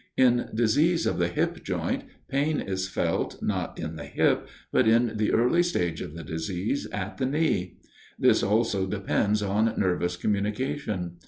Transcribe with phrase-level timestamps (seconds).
[0.17, 5.15] In disease of the hip joint pain is felt, not in the hip, but, in
[5.17, 7.77] the early stage of the disease, at the knee.
[8.17, 11.17] This also depends on nervous communication.